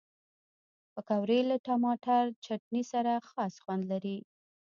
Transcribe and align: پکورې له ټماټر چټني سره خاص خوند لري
پکورې 0.93 1.39
له 1.49 1.57
ټماټر 1.65 2.23
چټني 2.45 2.83
سره 2.91 3.13
خاص 3.29 3.53
خوند 3.63 3.83
لري 3.91 4.17